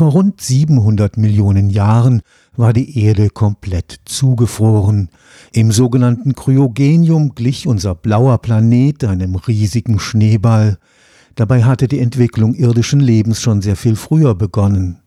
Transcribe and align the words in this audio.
Vor 0.00 0.12
rund 0.12 0.40
700 0.40 1.18
Millionen 1.18 1.68
Jahren 1.68 2.22
war 2.56 2.72
die 2.72 3.04
Erde 3.04 3.28
komplett 3.28 4.00
zugefroren. 4.06 5.10
Im 5.52 5.72
sogenannten 5.72 6.34
Kryogenium 6.34 7.34
glich 7.34 7.66
unser 7.66 7.94
blauer 7.94 8.38
Planet 8.38 9.04
einem 9.04 9.34
riesigen 9.34 9.98
Schneeball. 9.98 10.78
Dabei 11.34 11.64
hatte 11.64 11.86
die 11.86 11.98
Entwicklung 11.98 12.54
irdischen 12.54 13.00
Lebens 13.00 13.42
schon 13.42 13.60
sehr 13.60 13.76
viel 13.76 13.94
früher 13.94 14.34
begonnen. 14.34 15.02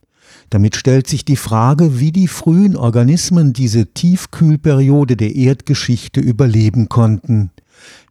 Damit 0.52 0.76
stellt 0.76 1.08
sich 1.08 1.26
die 1.26 1.38
Frage, 1.38 2.00
wie 2.00 2.12
die 2.12 2.28
frühen 2.28 2.76
Organismen 2.76 3.52
diese 3.52 3.88
Tiefkühlperiode 3.96 5.18
der 5.18 5.34
Erdgeschichte 5.34 6.20
überleben 6.20 6.88
konnten. 6.88 7.50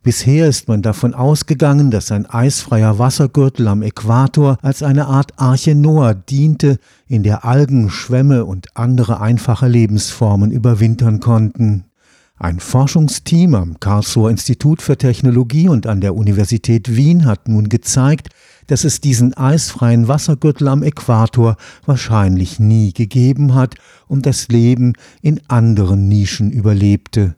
Bisher 0.03 0.49
ist 0.49 0.67
man 0.67 0.83
davon 0.83 1.15
ausgegangen, 1.15 1.91
dass 1.91 2.11
ein 2.11 2.27
eisfreier 2.27 2.99
Wassergürtel 2.99 3.69
am 3.69 3.83
Äquator 3.83 4.59
als 4.61 4.83
eine 4.83 5.07
Art 5.07 5.39
Arche 5.39 5.75
Noah 5.75 6.15
diente, 6.15 6.79
in 7.07 7.23
der 7.23 7.45
Algen, 7.45 7.89
Schwämme 7.89 8.45
und 8.45 8.77
andere 8.77 9.21
einfache 9.21 9.69
Lebensformen 9.69 10.51
überwintern 10.51 11.21
konnten. 11.21 11.85
Ein 12.43 12.59
Forschungsteam 12.59 13.55
am 13.55 13.79
Karlsruher 13.79 14.31
Institut 14.31 14.83
für 14.83 14.99
Technologie 14.99 15.69
und 15.69 15.87
an 15.87 16.01
der 16.01 16.17
Universität 16.17 16.97
Wien 16.97 17.25
hat 17.25 17.47
nun 17.47 17.69
gezeigt, 17.69 18.31
dass 18.67 18.83
es 18.83 19.01
diesen 19.01 19.35
eisfreien 19.35 20.09
Wassergürtel 20.09 20.67
am 20.67 20.83
Äquator 20.83 21.57
wahrscheinlich 21.87 22.59
nie 22.59 22.93
gegeben 22.93 23.55
hat 23.55 23.77
und 24.09 24.27
das 24.27 24.49
Leben 24.49 24.95
in 25.21 25.41
anderen 25.47 26.09
Nischen 26.09 26.51
überlebte. 26.51 27.37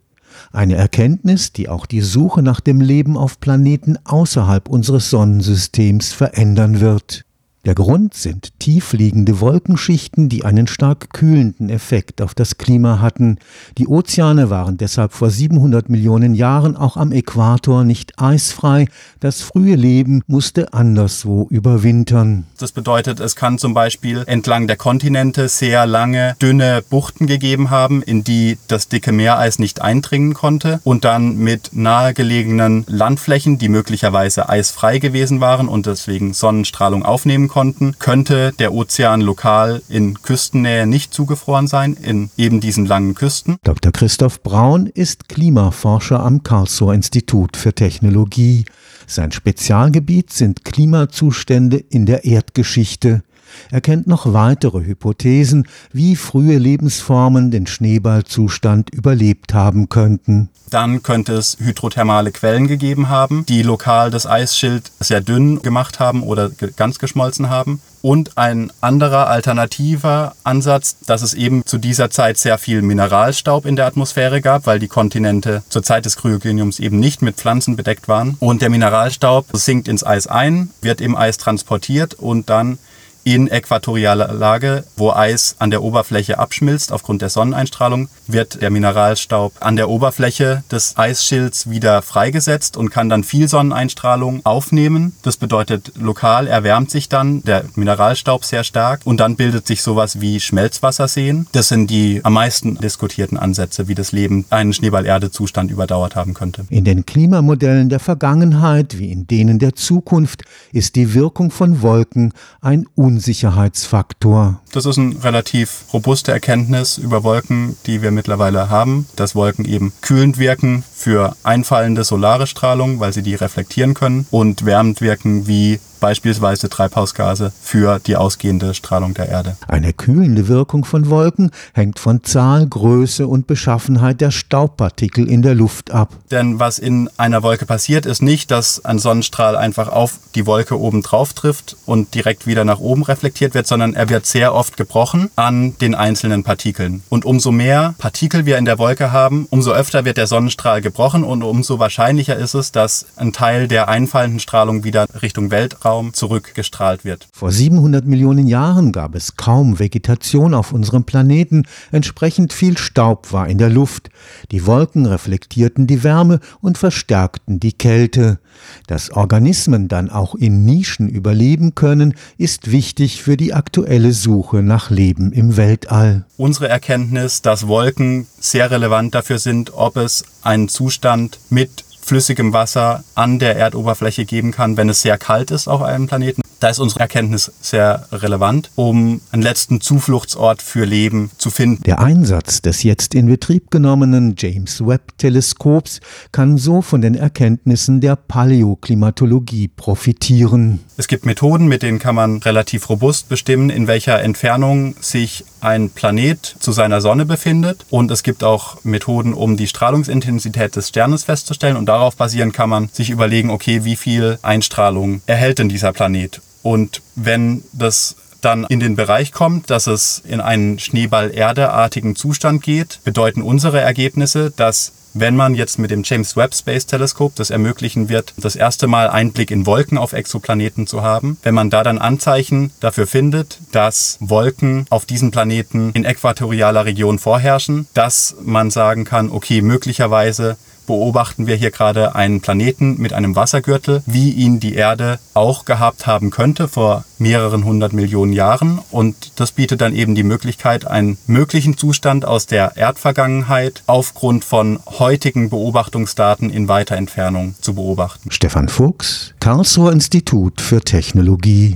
Eine 0.52 0.76
Erkenntnis, 0.76 1.52
die 1.52 1.68
auch 1.68 1.86
die 1.86 2.00
Suche 2.00 2.42
nach 2.42 2.60
dem 2.60 2.80
Leben 2.80 3.16
auf 3.16 3.40
Planeten 3.40 3.98
außerhalb 4.04 4.68
unseres 4.68 5.10
Sonnensystems 5.10 6.12
verändern 6.12 6.80
wird. 6.80 7.24
Der 7.64 7.74
Grund 7.74 8.12
sind 8.12 8.58
tiefliegende 8.58 9.40
Wolkenschichten, 9.40 10.28
die 10.28 10.44
einen 10.44 10.66
stark 10.66 11.14
kühlenden 11.14 11.70
Effekt 11.70 12.20
auf 12.20 12.34
das 12.34 12.58
Klima 12.58 13.00
hatten. 13.00 13.38
Die 13.78 13.88
Ozeane 13.88 14.50
waren 14.50 14.76
deshalb 14.76 15.14
vor 15.14 15.30
700 15.30 15.88
Millionen 15.88 16.34
Jahren 16.34 16.76
auch 16.76 16.98
am 16.98 17.10
Äquator 17.10 17.84
nicht 17.84 18.20
eisfrei. 18.20 18.86
Das 19.20 19.40
frühe 19.40 19.76
Leben 19.76 20.20
musste 20.26 20.74
anderswo 20.74 21.46
überwintern. 21.48 22.44
Das 22.58 22.72
bedeutet, 22.72 23.18
es 23.20 23.34
kann 23.34 23.56
zum 23.56 23.72
Beispiel 23.72 24.24
entlang 24.26 24.66
der 24.66 24.76
Kontinente 24.76 25.48
sehr 25.48 25.86
lange, 25.86 26.36
dünne 26.42 26.84
Buchten 26.90 27.26
gegeben 27.26 27.70
haben, 27.70 28.02
in 28.02 28.24
die 28.24 28.58
das 28.68 28.88
dicke 28.88 29.12
Meereis 29.12 29.58
nicht 29.58 29.80
eindringen 29.80 30.34
konnte 30.34 30.80
und 30.84 31.06
dann 31.06 31.38
mit 31.38 31.70
nahegelegenen 31.72 32.84
Landflächen, 32.88 33.56
die 33.56 33.70
möglicherweise 33.70 34.50
eisfrei 34.50 34.98
gewesen 34.98 35.40
waren 35.40 35.66
und 35.66 35.86
deswegen 35.86 36.34
Sonnenstrahlung 36.34 37.06
aufnehmen 37.06 37.48
konnten, 37.48 37.53
könnte 37.98 38.52
der 38.58 38.74
Ozean 38.74 39.20
lokal 39.20 39.82
in 39.88 40.20
Küstennähe 40.22 40.86
nicht 40.86 41.14
zugefroren 41.14 41.66
sein, 41.66 41.94
in 41.94 42.30
eben 42.36 42.60
diesen 42.60 42.86
langen 42.86 43.14
Küsten. 43.14 43.56
Dr. 43.62 43.92
Christoph 43.92 44.42
Braun 44.42 44.86
ist 44.86 45.28
Klimaforscher 45.28 46.20
am 46.20 46.42
Karlsruher 46.42 46.94
Institut 46.94 47.56
für 47.56 47.74
Technologie. 47.74 48.64
Sein 49.06 49.32
Spezialgebiet 49.32 50.32
sind 50.32 50.64
Klimazustände 50.64 51.76
in 51.76 52.06
der 52.06 52.24
Erdgeschichte. 52.24 53.22
Er 53.70 53.80
kennt 53.80 54.06
noch 54.06 54.32
weitere 54.32 54.84
Hypothesen, 54.84 55.68
wie 55.92 56.16
frühe 56.16 56.58
Lebensformen 56.58 57.50
den 57.50 57.66
Schneeballzustand 57.66 58.90
überlebt 58.90 59.54
haben 59.54 59.88
könnten. 59.88 60.50
Dann 60.70 61.02
könnte 61.02 61.34
es 61.34 61.58
hydrothermale 61.60 62.32
Quellen 62.32 62.66
gegeben 62.66 63.08
haben, 63.08 63.44
die 63.46 63.62
lokal 63.62 64.10
das 64.10 64.26
Eisschild 64.26 64.90
sehr 64.98 65.20
dünn 65.20 65.62
gemacht 65.62 66.00
haben 66.00 66.22
oder 66.22 66.50
ganz 66.50 66.98
geschmolzen 66.98 67.48
haben. 67.48 67.80
Und 68.02 68.36
ein 68.36 68.72
anderer 68.80 69.28
alternativer 69.28 70.34
Ansatz, 70.42 70.96
dass 71.06 71.22
es 71.22 71.32
eben 71.32 71.64
zu 71.64 71.78
dieser 71.78 72.10
Zeit 72.10 72.38
sehr 72.38 72.58
viel 72.58 72.82
Mineralstaub 72.82 73.64
in 73.64 73.76
der 73.76 73.86
Atmosphäre 73.86 74.40
gab, 74.40 74.66
weil 74.66 74.78
die 74.78 74.88
Kontinente 74.88 75.62
zur 75.68 75.82
Zeit 75.82 76.04
des 76.04 76.16
Kryogeniums 76.16 76.80
eben 76.80 76.98
nicht 76.98 77.22
mit 77.22 77.36
Pflanzen 77.36 77.76
bedeckt 77.76 78.08
waren. 78.08 78.36
Und 78.40 78.60
der 78.60 78.68
Mineralstaub 78.68 79.46
sinkt 79.52 79.88
ins 79.88 80.04
Eis 80.04 80.26
ein, 80.26 80.70
wird 80.82 81.00
im 81.00 81.16
Eis 81.16 81.38
transportiert 81.38 82.14
und 82.14 82.50
dann 82.50 82.78
in 83.24 83.48
äquatorialer 83.48 84.32
Lage, 84.34 84.84
wo 84.96 85.10
Eis 85.10 85.56
an 85.58 85.70
der 85.70 85.82
Oberfläche 85.82 86.38
abschmilzt 86.38 86.92
aufgrund 86.92 87.22
der 87.22 87.30
Sonneneinstrahlung, 87.30 88.08
wird 88.26 88.60
der 88.60 88.70
Mineralstaub 88.70 89.54
an 89.60 89.76
der 89.76 89.88
Oberfläche 89.88 90.62
des 90.70 90.96
Eisschilds 90.98 91.70
wieder 91.70 92.02
freigesetzt 92.02 92.76
und 92.76 92.90
kann 92.90 93.08
dann 93.08 93.24
viel 93.24 93.48
Sonneneinstrahlung 93.48 94.42
aufnehmen. 94.44 95.16
Das 95.22 95.38
bedeutet, 95.38 95.92
lokal 95.96 96.46
erwärmt 96.46 96.90
sich 96.90 97.08
dann 97.08 97.42
der 97.42 97.64
Mineralstaub 97.74 98.44
sehr 98.44 98.62
stark 98.62 99.00
und 99.04 99.18
dann 99.20 99.36
bildet 99.36 99.66
sich 99.66 99.82
sowas 99.82 100.20
wie 100.20 100.38
Schmelzwasserseen. 100.38 101.46
Das 101.52 101.68
sind 101.68 101.88
die 101.88 102.20
am 102.24 102.34
meisten 102.34 102.76
diskutierten 102.76 103.38
Ansätze, 103.38 103.88
wie 103.88 103.94
das 103.94 104.12
Leben 104.12 104.44
einen 104.50 104.74
Schneeball-Erde-Zustand 104.74 105.70
überdauert 105.70 106.14
haben 106.14 106.34
könnte. 106.34 106.66
In 106.68 106.84
den 106.84 107.06
Klimamodellen 107.06 107.88
der 107.88 108.00
Vergangenheit 108.00 108.98
wie 108.98 109.10
in 109.10 109.26
denen 109.26 109.58
der 109.58 109.74
Zukunft 109.74 110.42
ist 110.72 110.94
die 110.94 111.14
Wirkung 111.14 111.50
von 111.50 111.80
Wolken 111.80 112.34
ein 112.60 112.86
un 112.96 113.13
Unsicherheitsfaktor. 113.14 114.60
Das 114.72 114.86
ist 114.86 114.98
eine 114.98 115.22
relativ 115.22 115.84
robuste 115.92 116.32
Erkenntnis 116.32 116.98
über 116.98 117.22
Wolken, 117.22 117.76
die 117.86 118.02
wir 118.02 118.10
mittlerweile 118.10 118.70
haben, 118.70 119.06
dass 119.14 119.36
Wolken 119.36 119.64
eben 119.64 119.92
kühlend 120.00 120.38
wirken 120.38 120.82
für 120.92 121.36
einfallende 121.44 122.02
solare 122.02 122.48
Strahlung, 122.48 122.98
weil 122.98 123.12
sie 123.12 123.22
die 123.22 123.36
reflektieren 123.36 123.94
können 123.94 124.26
und 124.32 124.64
wärmend 124.64 125.00
wirken 125.00 125.46
wie 125.46 125.78
beispielsweise 126.04 126.68
Treibhausgase 126.68 127.50
für 127.62 127.98
die 127.98 128.16
ausgehende 128.16 128.74
Strahlung 128.74 129.14
der 129.14 129.30
Erde. 129.30 129.56
Eine 129.66 129.94
kühlende 129.94 130.48
Wirkung 130.48 130.84
von 130.84 131.08
Wolken 131.08 131.50
hängt 131.72 131.98
von 131.98 132.22
Zahl, 132.22 132.66
Größe 132.66 133.26
und 133.26 133.46
Beschaffenheit 133.46 134.20
der 134.20 134.30
Staubpartikel 134.30 135.26
in 135.26 135.40
der 135.40 135.54
Luft 135.54 135.92
ab. 135.92 136.10
Denn 136.30 136.60
was 136.60 136.78
in 136.78 137.08
einer 137.16 137.42
Wolke 137.42 137.64
passiert, 137.64 138.04
ist 138.04 138.20
nicht, 138.20 138.50
dass 138.50 138.84
ein 138.84 138.98
Sonnenstrahl 138.98 139.56
einfach 139.56 139.88
auf 139.88 140.18
die 140.34 140.44
Wolke 140.44 140.78
oben 140.78 141.00
drauf 141.00 141.32
trifft 141.32 141.74
und 141.86 142.14
direkt 142.14 142.46
wieder 142.46 142.66
nach 142.66 142.80
oben 142.80 143.02
reflektiert 143.02 143.54
wird, 143.54 143.66
sondern 143.66 143.94
er 143.94 144.10
wird 144.10 144.26
sehr 144.26 144.54
oft 144.54 144.76
gebrochen 144.76 145.30
an 145.36 145.74
den 145.78 145.94
einzelnen 145.94 146.44
Partikeln. 146.44 147.02
Und 147.08 147.24
umso 147.24 147.50
mehr 147.50 147.94
Partikel 147.96 148.44
wir 148.44 148.58
in 148.58 148.66
der 148.66 148.78
Wolke 148.78 149.10
haben, 149.10 149.46
umso 149.48 149.72
öfter 149.72 150.04
wird 150.04 150.18
der 150.18 150.26
Sonnenstrahl 150.26 150.82
gebrochen 150.82 151.24
und 151.24 151.42
umso 151.42 151.78
wahrscheinlicher 151.78 152.36
ist 152.36 152.52
es, 152.52 152.72
dass 152.72 153.06
ein 153.16 153.32
Teil 153.32 153.68
der 153.68 153.88
einfallenden 153.88 154.40
Strahlung 154.40 154.84
wieder 154.84 155.06
Richtung 155.22 155.50
Weltraum 155.50 155.93
Weltraum 155.94 156.12
zurückgestrahlt 156.12 157.04
wird. 157.04 157.28
Vor 157.32 157.52
700 157.52 158.04
Millionen 158.04 158.46
Jahren 158.46 158.90
gab 158.90 159.14
es 159.14 159.36
kaum 159.36 159.78
Vegetation 159.78 160.54
auf 160.54 160.72
unserem 160.72 161.04
Planeten, 161.04 161.66
entsprechend 161.92 162.52
viel 162.52 162.76
Staub 162.78 163.32
war 163.32 163.48
in 163.48 163.58
der 163.58 163.70
Luft. 163.70 164.10
Die 164.50 164.66
Wolken 164.66 165.06
reflektierten 165.06 165.86
die 165.86 166.02
Wärme 166.02 166.40
und 166.60 166.78
verstärkten 166.78 167.60
die 167.60 167.72
Kälte. 167.72 168.40
Dass 168.86 169.10
Organismen 169.10 169.88
dann 169.88 170.10
auch 170.10 170.34
in 170.34 170.64
Nischen 170.64 171.08
überleben 171.08 171.74
können, 171.74 172.14
ist 172.38 172.70
wichtig 172.70 173.22
für 173.22 173.36
die 173.36 173.52
aktuelle 173.52 174.12
Suche 174.12 174.62
nach 174.62 174.90
Leben 174.90 175.32
im 175.32 175.56
Weltall. 175.56 176.24
Unsere 176.36 176.68
Erkenntnis, 176.68 177.42
dass 177.42 177.68
Wolken 177.68 178.26
sehr 178.40 178.70
relevant 178.70 179.14
dafür 179.14 179.38
sind, 179.38 179.72
ob 179.74 179.96
es 179.96 180.24
einen 180.42 180.68
Zustand 180.68 181.38
mit 181.50 181.83
flüssigem 182.04 182.52
Wasser 182.52 183.02
an 183.14 183.38
der 183.38 183.56
Erdoberfläche 183.56 184.24
geben 184.24 184.52
kann, 184.52 184.76
wenn 184.76 184.88
es 184.88 185.02
sehr 185.02 185.18
kalt 185.18 185.50
ist 185.50 185.68
auf 185.68 185.82
einem 185.82 186.06
Planeten. 186.06 186.43
Da 186.60 186.68
ist 186.68 186.78
unsere 186.78 187.00
Erkenntnis 187.00 187.52
sehr 187.60 188.06
relevant, 188.12 188.70
um 188.74 189.20
einen 189.32 189.42
letzten 189.42 189.80
Zufluchtsort 189.80 190.62
für 190.62 190.84
Leben 190.84 191.30
zu 191.38 191.50
finden. 191.50 191.82
Der 191.84 192.00
Einsatz 192.00 192.62
des 192.62 192.82
jetzt 192.82 193.14
in 193.14 193.26
Betrieb 193.26 193.70
genommenen 193.70 194.34
James 194.38 194.86
Webb 194.86 195.18
Teleskops 195.18 196.00
kann 196.32 196.56
so 196.56 196.82
von 196.82 197.00
den 197.00 197.14
Erkenntnissen 197.14 198.00
der 198.00 198.16
Paläoklimatologie 198.16 199.68
profitieren. 199.68 200.80
Es 200.96 201.08
gibt 201.08 201.26
Methoden, 201.26 201.66
mit 201.66 201.82
denen 201.82 201.98
kann 201.98 202.14
man 202.14 202.38
relativ 202.38 202.88
robust 202.88 203.28
bestimmen, 203.28 203.70
in 203.70 203.86
welcher 203.86 204.22
Entfernung 204.22 204.94
sich 205.00 205.44
ein 205.60 205.90
Planet 205.90 206.56
zu 206.60 206.72
seiner 206.72 207.00
Sonne 207.00 207.26
befindet. 207.26 207.84
Und 207.90 208.10
es 208.10 208.22
gibt 208.22 208.44
auch 208.44 208.82
Methoden, 208.84 209.34
um 209.34 209.56
die 209.56 209.66
Strahlungsintensität 209.66 210.76
des 210.76 210.88
Sternes 210.88 211.24
festzustellen. 211.24 211.76
Und 211.76 211.86
darauf 211.86 212.16
basierend 212.16 212.54
kann 212.54 212.70
man 212.70 212.88
sich 212.92 213.10
überlegen, 213.10 213.50
okay, 213.50 213.84
wie 213.84 213.96
viel 213.96 214.38
Einstrahlung 214.42 215.22
erhält 215.26 215.58
denn 215.58 215.68
dieser 215.68 215.92
Planet? 215.92 216.40
Und 216.64 217.02
wenn 217.14 217.62
das 217.74 218.16
dann 218.40 218.64
in 218.64 218.80
den 218.80 218.96
Bereich 218.96 219.32
kommt, 219.32 219.70
dass 219.70 219.86
es 219.86 220.22
in 220.26 220.40
einen 220.40 220.78
Schneeball-Erde-artigen 220.78 222.16
Zustand 222.16 222.62
geht, 222.62 223.00
bedeuten 223.04 223.42
unsere 223.42 223.80
Ergebnisse, 223.80 224.50
dass 224.50 224.92
wenn 225.12 225.36
man 225.36 225.54
jetzt 225.54 225.78
mit 225.78 225.92
dem 225.92 226.02
James 226.04 226.36
Webb 226.36 226.54
Space 226.54 226.86
Teleskop 226.86 227.36
das 227.36 227.50
ermöglichen 227.50 228.08
wird, 228.08 228.34
das 228.36 228.56
erste 228.56 228.88
Mal 228.88 229.08
Einblick 229.08 229.52
in 229.52 229.64
Wolken 229.64 229.96
auf 229.96 230.12
Exoplaneten 230.12 230.86
zu 230.88 231.02
haben, 231.02 231.36
wenn 231.44 231.54
man 231.54 231.70
da 231.70 231.84
dann 231.84 231.98
Anzeichen 231.98 232.72
dafür 232.80 233.06
findet, 233.06 233.58
dass 233.70 234.16
Wolken 234.20 234.86
auf 234.90 235.04
diesen 235.04 235.30
Planeten 235.30 235.92
in 235.92 236.04
äquatorialer 236.04 236.86
Region 236.86 237.20
vorherrschen, 237.20 237.86
dass 237.94 238.34
man 238.42 238.70
sagen 238.70 239.04
kann, 239.04 239.30
okay, 239.30 239.62
möglicherweise 239.62 240.56
beobachten 240.86 241.46
wir 241.46 241.56
hier 241.56 241.70
gerade 241.70 242.14
einen 242.14 242.40
Planeten 242.40 243.00
mit 243.00 243.12
einem 243.12 243.36
Wassergürtel, 243.36 244.02
wie 244.06 244.30
ihn 244.30 244.60
die 244.60 244.74
Erde 244.74 245.18
auch 245.34 245.64
gehabt 245.64 246.06
haben 246.06 246.30
könnte 246.30 246.68
vor 246.68 247.04
mehreren 247.18 247.64
hundert 247.64 247.92
Millionen 247.92 248.32
Jahren. 248.32 248.80
Und 248.90 249.32
das 249.36 249.52
bietet 249.52 249.80
dann 249.80 249.94
eben 249.94 250.14
die 250.14 250.22
Möglichkeit, 250.22 250.86
einen 250.86 251.16
möglichen 251.26 251.76
Zustand 251.76 252.24
aus 252.24 252.46
der 252.46 252.76
Erdvergangenheit 252.76 253.82
aufgrund 253.86 254.44
von 254.44 254.80
heutigen 254.86 255.50
Beobachtungsdaten 255.50 256.50
in 256.50 256.68
weiter 256.68 256.96
Entfernung 256.96 257.54
zu 257.60 257.74
beobachten. 257.74 258.30
Stefan 258.30 258.68
Fuchs, 258.68 259.34
Karlsruher 259.40 259.92
Institut 259.92 260.60
für 260.60 260.80
Technologie 260.80 261.66